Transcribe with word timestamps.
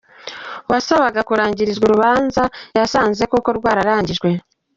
Uwasabaga 0.67 1.19
kurangirizwa 1.27 1.83
urubanza 1.87 2.41
basanze 2.77 3.23
koko 3.31 3.49
rwararangijwe. 3.57 4.29